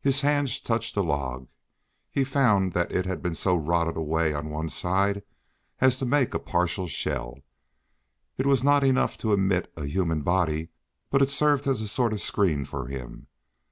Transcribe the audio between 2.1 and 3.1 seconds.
found that it